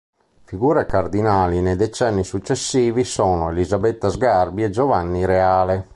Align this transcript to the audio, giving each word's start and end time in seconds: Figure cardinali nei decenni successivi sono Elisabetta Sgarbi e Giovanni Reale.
Figure 0.45 0.87
cardinali 0.87 1.61
nei 1.61 1.75
decenni 1.75 2.23
successivi 2.23 3.03
sono 3.03 3.51
Elisabetta 3.51 4.09
Sgarbi 4.09 4.63
e 4.63 4.71
Giovanni 4.71 5.25
Reale. 5.25 5.89